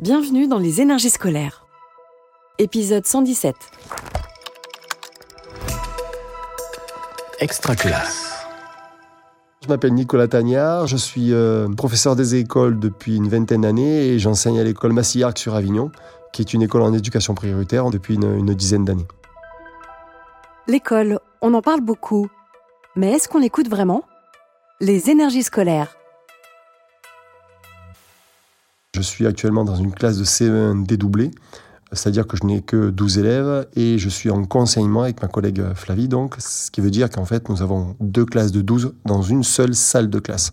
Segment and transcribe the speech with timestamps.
[0.00, 1.66] Bienvenue dans les énergies scolaires.
[2.60, 3.56] Épisode 117.
[7.40, 8.46] Extra classe.
[9.60, 14.20] Je m'appelle Nicolas Tagnard, je suis euh, professeur des écoles depuis une vingtaine d'années et
[14.20, 15.90] j'enseigne à l'école Massillac sur Avignon,
[16.32, 19.08] qui est une école en éducation prioritaire depuis une, une dizaine d'années.
[20.68, 22.28] L'école, on en parle beaucoup.
[22.94, 24.04] Mais est-ce qu'on l'écoute vraiment?
[24.80, 25.97] Les énergies scolaires.
[28.98, 31.30] Je suis actuellement dans une classe de CE1 dédoublée,
[31.92, 35.62] c'est-à-dire que je n'ai que 12 élèves et je suis en conseillement avec ma collègue
[35.76, 39.22] Flavie, donc, ce qui veut dire qu'en fait, nous avons deux classes de 12 dans
[39.22, 40.52] une seule salle de classe.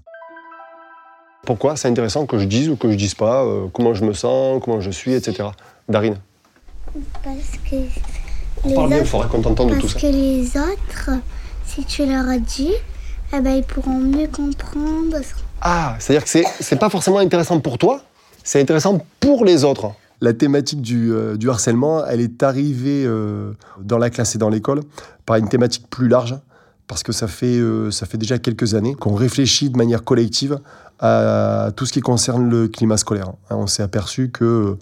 [1.44, 4.14] Pourquoi c'est intéressant que je dise ou que je dise pas euh, comment je me
[4.14, 5.50] sens, comment je suis, etc.
[5.90, 6.18] Darine,
[7.24, 7.36] Parce
[7.68, 7.78] que
[8.68, 10.00] les parle bien autres, fort, qu'on t'entende de tout parce ça.
[10.02, 11.10] que les autres,
[11.66, 12.74] si tu leur as dit,
[13.36, 15.18] eh ben, ils pourront mieux comprendre.
[15.62, 18.02] Ah, c'est-à-dire que c'est, c'est pas forcément intéressant pour toi,
[18.46, 19.92] c'est intéressant pour les autres.
[20.22, 24.82] La thématique du, euh, harcèlement, elle est arrivée euh, dans la classe et dans l'école
[25.26, 26.38] par une thématique plus large,
[26.88, 30.60] parce que ça fait, euh, ça fait déjà quelques années qu'on réfléchit de manière collective
[31.00, 33.30] à tout ce qui concerne le climat scolaire.
[33.50, 34.78] Hein, On s'est aperçu que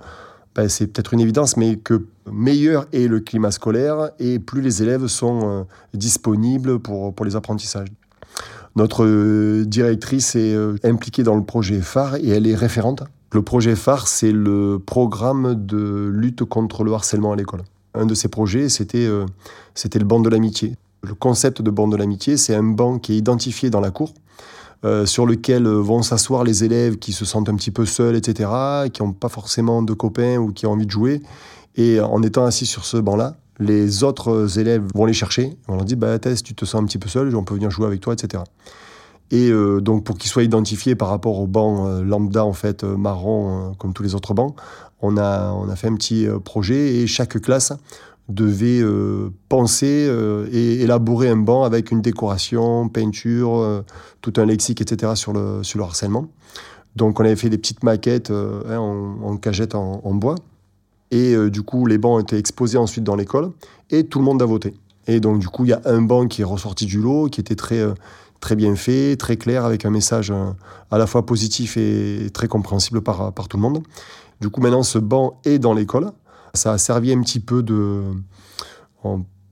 [0.55, 4.83] ben, c'est peut-être une évidence, mais que meilleur est le climat scolaire et plus les
[4.83, 7.87] élèves sont disponibles pour, pour les apprentissages.
[8.75, 13.03] Notre directrice est impliquée dans le projet phare et elle est référente.
[13.33, 17.63] Le projet phare, c'est le programme de lutte contre le harcèlement à l'école.
[17.95, 19.25] Un de ces projets, c'était euh,
[19.73, 20.75] c'était le banc de l'amitié.
[21.01, 24.13] Le concept de banc de l'amitié, c'est un banc qui est identifié dans la cour,
[24.85, 28.15] euh, sur lequel euh, vont s'asseoir les élèves qui se sentent un petit peu seuls,
[28.15, 28.51] etc.,
[28.93, 31.23] qui n'ont pas forcément de copains ou qui ont envie de jouer.
[31.75, 35.57] Et en étant assis sur ce banc-là, les autres élèves vont les chercher.
[35.67, 37.71] On leur dit, bah, Tess, tu te sens un petit peu seul, on peut venir
[37.71, 38.43] jouer avec toi, etc.
[39.33, 42.83] Et euh, donc, pour qu'ils soient identifiés par rapport au banc euh, lambda, en fait,
[42.83, 44.55] euh, marron, comme tous les autres bancs,
[45.01, 47.73] on a, fait un petit projet et chaque classe
[48.29, 48.81] devait
[49.49, 50.09] penser
[50.49, 53.83] et élaborer un banc avec une décoration, peinture,
[54.21, 55.11] tout un lexique, etc.
[55.15, 56.29] sur le, harcèlement.
[56.95, 60.35] Donc, on avait fait des petites maquettes hein, en, en cagette en, bois.
[61.11, 63.51] Et du coup, les bancs ont été exposés ensuite dans l'école
[63.89, 64.73] et tout le monde a voté.
[65.07, 67.41] Et donc, du coup, il y a un banc qui est ressorti du lot, qui
[67.41, 67.83] était très,
[68.43, 70.51] très bien fait, très clair, avec un message euh,
[70.91, 73.81] à la fois positif et très compréhensible par, tout le monde.
[74.41, 76.11] Du coup, maintenant, ce banc est dans l'école.
[76.53, 78.01] Ça a servi un petit peu de.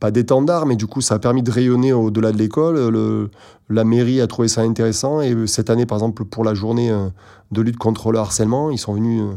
[0.02, 2.90] pas d'étendard, mais du coup, ça a permis de rayonner au-delà de l'école.
[2.90, 3.30] Le-
[3.70, 5.22] la mairie a trouvé ça intéressant.
[5.22, 7.08] Et cette année, par exemple, pour la journée euh,
[7.52, 9.34] de lutte contre le harcèlement, ils sont venus euh,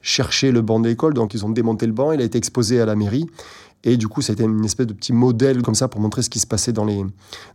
[0.00, 1.12] chercher le banc de l'école.
[1.12, 2.12] Donc, ils ont démonté le banc.
[2.12, 3.26] Il a été exposé à la mairie.
[3.84, 6.40] Et du coup, c'était une espèce de petit modèle comme ça pour montrer ce qui
[6.40, 7.04] se passait dans les,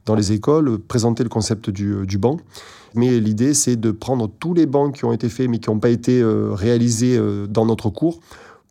[0.05, 2.37] dans les écoles, présenter le concept du, euh, du banc.
[2.93, 5.79] Mais l'idée, c'est de prendre tous les bancs qui ont été faits mais qui n'ont
[5.79, 8.19] pas été euh, réalisés euh, dans notre cours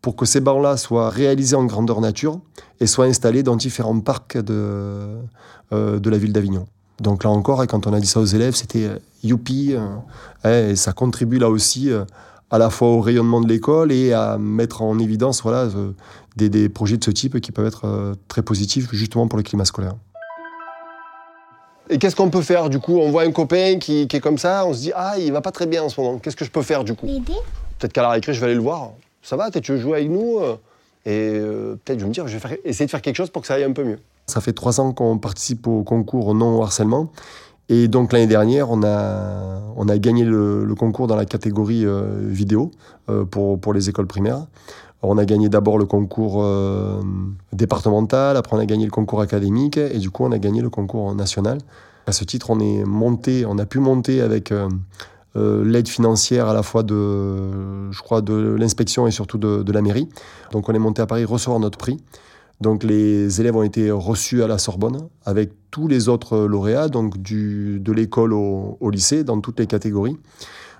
[0.02, 2.40] pour que ces bancs-là soient réalisés en grandeur nature
[2.78, 5.08] et soient installés dans différents parcs de,
[5.72, 6.66] de la ville d'Avignon.
[7.00, 8.88] Donc là encore, quand on a dit ça aux élèves, c'était
[9.24, 9.74] youpi,
[10.44, 11.90] et ça contribue là aussi
[12.50, 15.92] à la fois au rayonnement de l'école et à mettre en évidence voilà, euh,
[16.36, 19.42] des, des projets de ce type qui peuvent être euh, très positifs justement pour le
[19.42, 19.92] climat scolaire.
[21.90, 22.98] Et qu'est-ce qu'on peut faire du coup?
[22.98, 25.40] On voit un copain qui, qui est comme ça, on se dit Ah, il va
[25.40, 27.06] pas très bien en ce moment, qu'est-ce que je peux faire du coup?
[27.06, 27.32] L'aider
[27.78, 28.90] Peut-être qu'à la récré, je vais aller le voir.
[29.22, 30.54] Ça va, peut-être tu veux jouer avec nous euh,
[31.06, 33.30] Et euh, peut-être je vais me dire, je vais faire- essayer de faire quelque chose
[33.30, 33.98] pour que ça aille un peu mieux.
[34.26, 37.10] Ça fait trois ans qu'on participe au concours non harcèlement.
[37.68, 41.84] Et donc l'année dernière, on a, on a gagné le, le concours dans la catégorie
[41.84, 42.70] euh, vidéo
[43.10, 44.46] euh, pour, pour les écoles primaires.
[45.02, 47.00] On a gagné d'abord le concours euh,
[47.52, 50.70] départemental, après on a gagné le concours académique et du coup on a gagné le
[50.70, 51.58] concours national.
[52.06, 54.68] À ce titre, on est monté, on a pu monter avec euh,
[55.36, 59.72] euh, l'aide financière à la fois de, je crois, de l'inspection et surtout de, de
[59.72, 60.08] la mairie.
[60.52, 62.02] Donc on est monté à Paris recevoir notre prix.
[62.60, 67.20] Donc les élèves ont été reçus à la Sorbonne avec tous les autres lauréats, donc
[67.22, 70.16] de l'école au, lycée, dans toutes les catégories.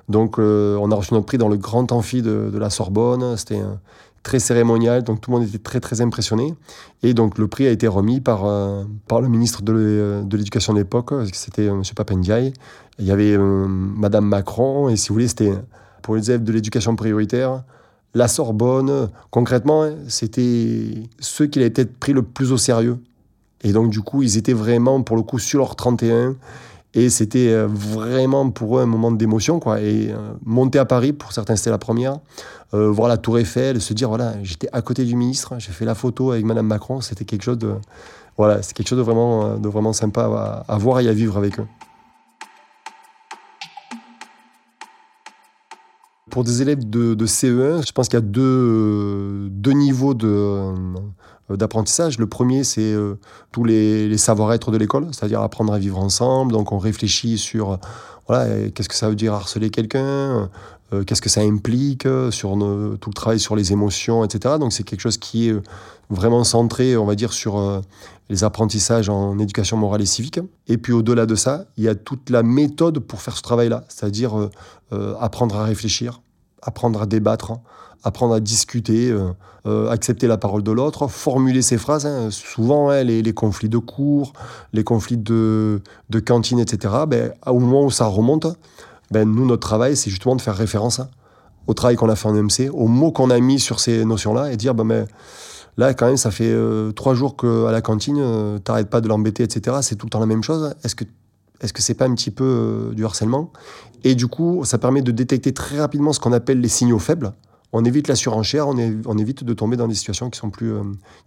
[0.08, 3.36] Donc euh, on a reçu notre prix dans le grand amphi de, la Sorbonne.
[3.36, 3.74] C'était euh,
[4.22, 6.54] très cérémonial, donc tout le monde était très très impressionné.
[7.02, 10.72] Et donc le prix a été remis par, euh, par le ministre de de l'Éducation
[10.72, 11.82] de l'époque, c'était euh, M.
[11.96, 12.52] Papendiaï.
[12.98, 15.52] Il y avait euh, Madame Macron, et si vous voulez, c'était
[16.02, 17.62] pour les élèves de l'éducation prioritaire.
[18.14, 22.98] La Sorbonne, concrètement, c'était ceux qui avaient peut-être pris le plus au sérieux.
[23.62, 26.36] Et donc, du coup, ils étaient vraiment, pour le coup, sur leur 31.
[26.94, 29.60] Et c'était euh, vraiment pour eux un moment d'émotion.
[29.60, 29.80] quoi.
[29.80, 32.18] Et euh, monter à Paris, pour certains, c'était la première.
[32.74, 35.84] Euh, voir la Tour Eiffel, se dire, voilà, j'étais à côté du ministre, j'ai fait
[35.84, 37.00] la photo avec Madame Macron.
[37.00, 37.74] C'était quelque chose de,
[38.36, 41.58] voilà, c'est quelque chose de vraiment, de vraiment sympa à voir et à vivre avec
[41.60, 41.66] eux.
[46.38, 50.72] Pour des élèves de, de CE1, je pense qu'il y a deux, deux niveaux de,
[51.50, 52.16] d'apprentissage.
[52.20, 52.94] Le premier, c'est
[53.50, 56.52] tous les, savoir-être de l'école, c'est-à-dire apprendre à vivre ensemble.
[56.52, 57.80] Donc on réfléchit sur
[58.28, 60.48] voilà, qu'est-ce que ça veut dire harceler quelqu'un,
[61.08, 62.52] qu'est-ce que ça implique sur
[63.00, 64.58] tout le travail sur les émotions, etc.
[64.60, 65.56] Donc c'est quelque chose qui est
[66.10, 67.80] vraiment centré, on va dire, sur euh,
[68.28, 70.40] les apprentissages en éducation morale et civique.
[70.66, 73.84] Et puis au-delà de ça, il y a toute la méthode pour faire ce travail-là,
[73.88, 74.50] c'est-à-dire euh,
[74.92, 76.20] euh, apprendre à réfléchir,
[76.62, 77.52] apprendre à débattre,
[78.04, 79.14] apprendre à discuter,
[79.90, 82.06] accepter la parole de l'autre, formuler ses phrases.
[82.06, 82.30] Hein.
[82.30, 84.32] Souvent, hein, les, conflits de cours,
[84.72, 85.80] les conflits de,
[86.24, 88.46] cantine, etc., ben, au moment où ça remonte,
[89.10, 91.00] ben, nous, notre travail, c'est justement de faire référence
[91.66, 94.52] au travail qu'on a fait en MC, aux mots qu'on a mis sur ces notions-là,
[94.52, 95.06] et dire, ben, ben
[95.78, 99.06] Là, quand même, ça fait euh, trois jours qu'à la cantine, euh, t'arrêtes pas de
[99.06, 99.76] l'embêter, etc.
[99.80, 100.74] C'est tout le temps la même chose.
[100.82, 101.04] Est-ce que
[101.60, 103.52] est-ce que c'est pas un petit peu euh, du harcèlement?
[104.04, 107.32] Et du coup, ça permet de détecter très rapidement ce qu'on appelle les signaux faibles.
[107.72, 108.76] On évite la surenchère, on,
[109.06, 110.72] on évite de tomber dans des situations qui sont plus,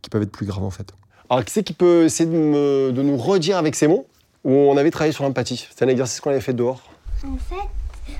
[0.01, 0.93] qui peuvent être plus graves en fait.
[1.29, 4.05] Alors, qui c'est qui peut essayer de, de, nous redire avec ces mots?
[4.43, 6.81] Où on avait travaillé sur l'empathie C'est un exercice qu'on avait fait dehors.
[7.23, 7.69] En fait,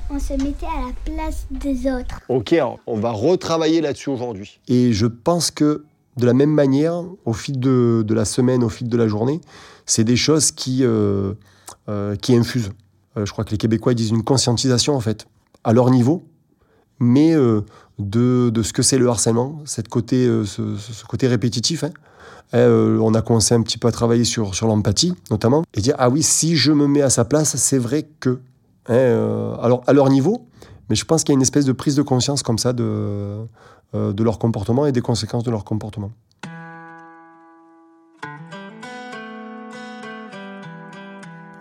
[0.09, 2.21] on se mettait à la place des autres.
[2.29, 2.55] Ok,
[2.87, 4.59] on va retravailler là-dessus aujourd'hui.
[4.67, 5.83] Et je pense que
[6.15, 9.41] de la même manière, au fil de, la semaine, au fil de la journée,
[9.85, 11.33] c'est des choses qui, euh,
[11.89, 12.71] euh, qui infusent.
[13.17, 15.27] Euh, je crois que les Québécois disent une conscientisation, en fait,
[15.63, 16.23] à leur niveau,
[16.99, 17.35] mais
[17.97, 21.83] de, ce que c'est le harcèlement, cette côté, ce, côté répétitif.
[21.83, 21.91] Hein.
[22.53, 26.09] on a commencé un petit peu à travailler sur, sur l'empathie, notamment, et dire, ah
[26.09, 28.39] oui, si je me mets à sa place, c'est vrai que...
[28.87, 30.47] Hein, alors, à leur niveau,
[30.89, 33.47] mais je pense qu'il y a une espèce de prise de conscience comme ça de,
[33.93, 36.11] euh, de leur comportement et des conséquences de leur comportement.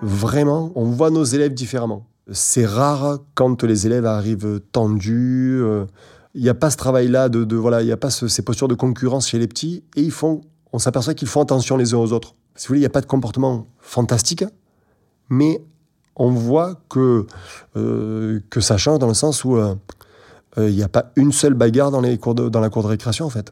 [0.02, 2.06] Vraiment, on voit nos élèves différemment.
[2.32, 5.60] C'est rare quand les élèves arrivent tendus.
[5.60, 5.84] Euh,
[6.34, 8.74] il n'y a pas ce travail-là de, voilà, il n'y a pas ces postures de
[8.74, 10.42] concurrence chez les petits et ils font,
[10.72, 12.34] on s'aperçoit qu'ils font attention les uns aux autres.
[12.54, 14.44] Si vous voulez, il n'y a pas de comportement fantastique,
[15.28, 15.62] mais
[16.14, 17.26] on voit que,
[17.76, 19.76] euh, que ça change dans le sens où il
[20.58, 23.26] euh, n'y a pas une seule bagarre dans, les cours dans la cour de récréation,
[23.26, 23.50] en fait.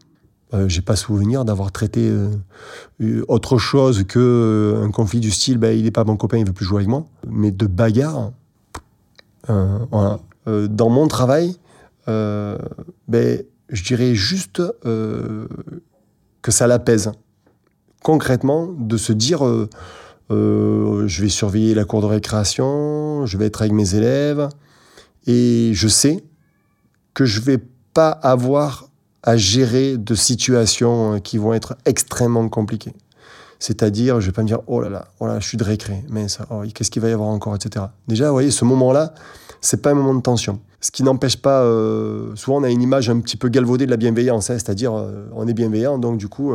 [0.55, 5.77] Euh, j'ai pas souvenir d'avoir traité euh, autre chose que un conflit du style ben,
[5.77, 7.07] il n'est pas mon copain, il veut plus jouer avec moi.
[7.29, 8.33] Mais de bagarre,
[9.47, 11.57] dans mon travail,
[12.07, 17.13] ben, je dirais juste que ça l'apaise.
[18.03, 19.41] Concrètement, de se dire
[20.31, 24.49] je vais surveiller la cour de récréation, je vais être avec mes élèves,
[25.27, 26.25] et je sais
[27.15, 27.59] que je vais
[27.93, 28.88] pas avoir
[29.23, 32.95] à gérer de situations euh, qui vont être extrêmement compliquées.
[33.59, 36.05] C'est-à-dire, je vais pas me dire, oh là là, oh là, je suis de récré,
[36.09, 37.87] mais oh, qu'est-ce qu'il va y avoir encore, etc.
[38.07, 39.15] Déjà, vous voyez, ce moment-là,
[39.61, 40.61] c'est pas un moment de tension.
[40.81, 43.91] Ce qui n'empêche pas, euh, souvent on a une image un petit peu galvaudée de
[43.91, 46.53] la bienveillance, hein, c'est-à-dire euh, on est bienveillant, donc du coup,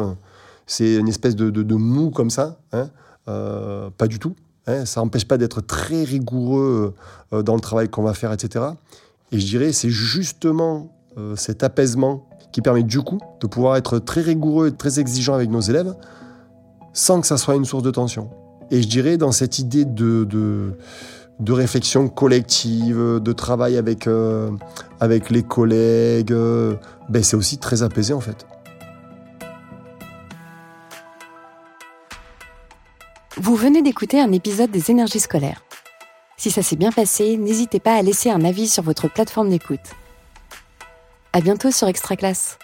[0.66, 2.90] c'est une espèce de, de, mou comme ça, hein,
[3.26, 4.34] pas du tout.
[4.66, 6.96] Hein, ça n'empêche pas d'être très rigoureux
[7.34, 8.64] dans le travail qu'on va faire, etc.
[9.34, 14.00] Et je dirais, c'est justement euh, cet apaisement qui permet du coup de pouvoir être
[14.00, 15.94] très rigoureux et très exigeant avec nos élèves
[16.94, 18.30] sans que ça soit une source de tension.
[18.72, 20.78] Et je dirais, dans cette idée de,
[21.50, 24.52] réflexion collective, de travail avec, euh,
[25.02, 26.76] les collègues, euh,
[27.10, 28.46] ben c'est aussi très apaisé en fait.
[33.38, 35.64] Vous venez d'écouter un épisode des énergies scolaires.
[36.38, 39.96] Si ça s'est bien passé, n'hésitez pas à laisser un avis sur votre plateforme d'écoute.
[41.36, 42.60] À bientôt sur Extra Classe.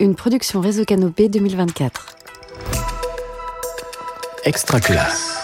[0.00, 2.16] Une production Réseau Canopé 2024.
[4.44, 5.39] Extra Classe.